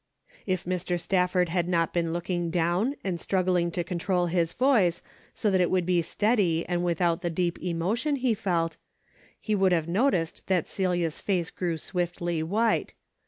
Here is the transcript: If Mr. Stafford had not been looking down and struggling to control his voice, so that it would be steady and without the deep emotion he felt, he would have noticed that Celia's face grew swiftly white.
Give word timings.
If 0.47 0.63
Mr. 0.65 0.99
Stafford 0.99 1.49
had 1.49 1.67
not 1.67 1.93
been 1.93 2.11
looking 2.11 2.49
down 2.49 2.95
and 3.03 3.21
struggling 3.21 3.69
to 3.69 3.83
control 3.83 4.25
his 4.25 4.51
voice, 4.51 5.03
so 5.31 5.51
that 5.51 5.61
it 5.61 5.69
would 5.69 5.85
be 5.85 6.01
steady 6.01 6.65
and 6.67 6.83
without 6.83 7.21
the 7.21 7.29
deep 7.29 7.59
emotion 7.59 8.15
he 8.15 8.33
felt, 8.33 8.77
he 9.39 9.53
would 9.53 9.73
have 9.73 9.87
noticed 9.87 10.47
that 10.47 10.67
Celia's 10.67 11.19
face 11.19 11.51
grew 11.51 11.77
swiftly 11.77 12.41
white. 12.41 12.95